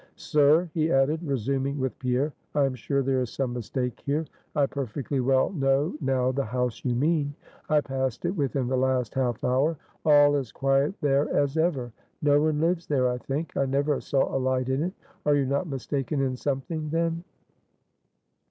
Sir," 0.15 0.67
he 0.73 0.91
added, 0.91 1.19
resuming 1.21 1.79
with 1.79 1.99
Pierre, 1.99 2.33
"I 2.55 2.63
am 2.65 2.73
sure 2.73 3.03
there 3.03 3.21
is 3.21 3.29
some 3.29 3.53
mistake 3.53 3.99
here. 4.03 4.25
I 4.55 4.65
perfectly 4.65 5.19
well 5.19 5.51
know 5.51 5.93
now 6.01 6.31
the 6.31 6.43
house 6.43 6.83
you 6.83 6.95
mean. 6.95 7.35
I 7.69 7.81
passed 7.81 8.25
it 8.25 8.31
within 8.35 8.67
the 8.67 8.75
last 8.77 9.13
half 9.13 9.43
hour; 9.43 9.77
all 10.03 10.35
as 10.37 10.51
quiet 10.51 10.95
there 11.01 11.29
as 11.29 11.55
ever. 11.55 11.91
No 12.23 12.41
one 12.41 12.59
lives 12.59 12.87
there, 12.87 13.09
I 13.11 13.19
think; 13.19 13.55
I 13.55 13.67
never 13.67 14.01
saw 14.01 14.35
a 14.35 14.39
light 14.39 14.69
in 14.69 14.81
it. 14.81 14.93
Are 15.27 15.35
you 15.35 15.45
not 15.45 15.67
mistaken 15.67 16.19
in 16.19 16.35
something, 16.35 16.89
then?" 16.89 17.23